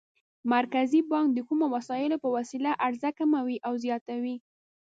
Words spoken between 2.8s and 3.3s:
عرضه